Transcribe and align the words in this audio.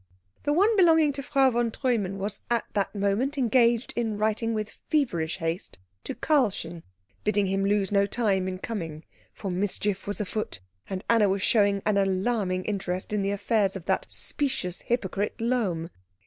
The 0.45 0.51
one 0.51 0.75
belonging 0.75 1.13
to 1.13 1.21
Frau 1.21 1.51
von 1.51 1.69
Treumann 1.69 2.17
was 2.17 2.41
at 2.49 2.65
that 2.73 2.95
moment 2.95 3.37
engaged 3.37 3.93
in 3.95 4.17
writing 4.17 4.55
with 4.55 4.79
feverish 4.89 5.37
haste 5.37 5.77
to 6.05 6.15
Karlchen, 6.15 6.81
bidding 7.23 7.45
him 7.45 7.63
lose 7.63 7.91
no 7.91 8.07
time 8.07 8.47
in 8.47 8.57
coming, 8.57 9.03
for 9.31 9.51
mischief 9.51 10.07
was 10.07 10.19
afoot, 10.19 10.59
and 10.89 11.03
Anna 11.07 11.29
was 11.29 11.43
showing 11.43 11.83
an 11.85 11.97
alarming 11.97 12.65
interest 12.65 13.13
in 13.13 13.21
the 13.21 13.29
affairs 13.29 13.75
of 13.75 13.85
that 13.85 14.07
specious 14.09 14.81
hypocrite 14.81 15.39
Lohm. 15.39 15.91